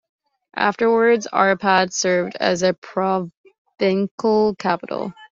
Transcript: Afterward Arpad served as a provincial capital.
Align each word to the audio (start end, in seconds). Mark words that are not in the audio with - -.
Afterward 0.55 1.27
Arpad 1.31 1.93
served 1.93 2.35
as 2.39 2.63
a 2.63 2.73
provincial 2.73 4.55
capital. 4.57 5.13